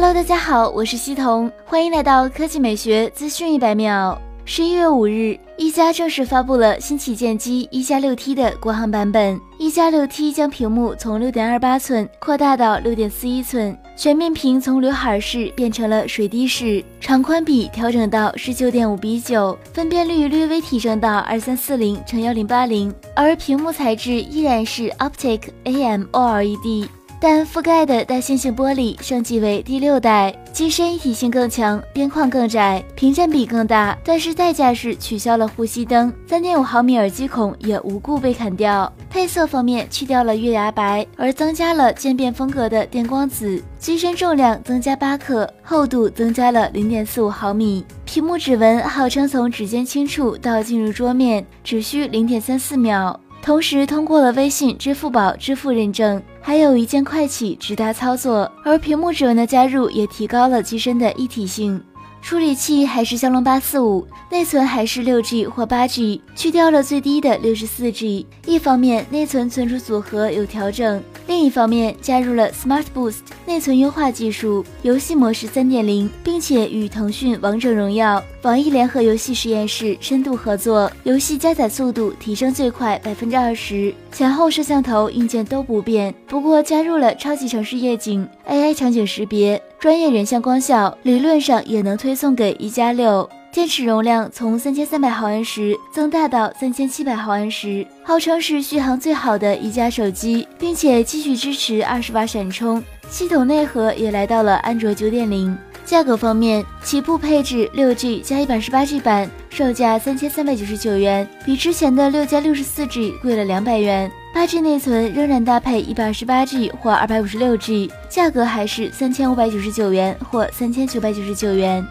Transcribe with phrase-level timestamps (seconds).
[0.00, 4.16] Hello，大家好，我是西彤，欢迎来到科技美学资讯一百秒。
[4.44, 9.40] 十一月五日，一加正式发布了新旗舰机一加六 T 的国行版本。
[9.58, 26.86] 一加六 T 将屏幕从六点二八寸扩大到六点四一寸，全面屏从刘海式变成了水滴式，长宽比调整到十九点五比九，分辨率略微提升到二三四零乘幺零八零，而屏幕材质依然是 Optic AMOLED。
[27.20, 33.96] 但覆盖的带线性玻璃升级为第六代，机身一体性更强，边框更窄，屏占比更大。
[34.04, 38.92] 但是代价是取消了呼吸灯，三点五毫米耳机孔也无故被砍掉。
[39.10, 43.62] 配色方面去掉了月牙白，而增加了渐变风格的电光紫。
[43.78, 47.84] 机身重量增加八克，厚度增加了零点四五毫米。
[48.04, 53.18] 屏幕指纹号称从指尖轻触到进入桌面只需零点三四秒。
[53.40, 61.80] 同时通过了微信、支付宝支付认证，还有一键快启直达操作，而屏幕指纹的加入也提高了机身的一体性。
[62.20, 68.26] 处理器还是骁龙八四五，内存还是六 G 或八 G，去掉了最低的六十四 G。
[68.44, 83.94] 一方面内存存储组合有调整，另一方面加入了 Smart Boost 内存优化技术，游戏模式三点零，并且与腾讯王者荣耀、网易联合游戏实验室深度合作，游戏加载速度提升最快百分之二十。
[84.10, 89.62] 前后摄像头硬件都不变，不过加入了超级城市夜景、AI 场景识别。
[89.78, 105.56] 专业人像光效理论上也能推送给一加六，电池容量从三千三百毫安时增大到三千七百毫安时，号称是续航最好的一加手机，并且继续支持二十瓦闪充，系统内核也来到了安卓九点零。
[105.84, 114.10] 价格方面，起步配置六 G 加一百十八 G 版，售价三千三百九十九元，比之前的六加六十四 G 贵了两百元。
[114.34, 121.84] 八 G 内存仍然搭配一百二十八 G 或二百五十六 G，价格还是三千五百九十九元或三千九百九十九元。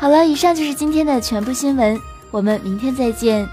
[0.00, 3.48] 好了，以上就是今天的全部新闻，我们明天再见。